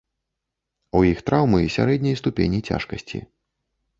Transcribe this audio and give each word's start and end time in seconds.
У 0.99 1.01
іх 1.09 1.19
траўмы 1.27 1.59
сярэдняй 1.75 2.17
ступені 2.21 2.59
цяжкасці. 2.73 3.21